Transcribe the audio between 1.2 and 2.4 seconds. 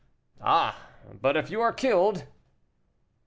if you are killed?"